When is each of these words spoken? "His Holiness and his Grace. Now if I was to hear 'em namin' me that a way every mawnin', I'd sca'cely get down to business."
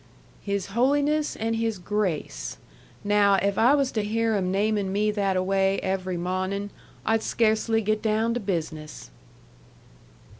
"His 0.41 0.65
Holiness 0.73 1.35
and 1.35 1.57
his 1.57 1.77
Grace. 1.77 2.57
Now 3.03 3.35
if 3.35 3.59
I 3.59 3.75
was 3.75 3.91
to 3.91 4.03
hear 4.03 4.33
'em 4.33 4.51
namin' 4.51 4.91
me 4.91 5.11
that 5.11 5.37
a 5.37 5.43
way 5.43 5.77
every 5.81 6.17
mawnin', 6.17 6.71
I'd 7.05 7.21
sca'cely 7.21 7.83
get 7.85 8.01
down 8.01 8.33
to 8.33 8.39
business." 8.39 9.11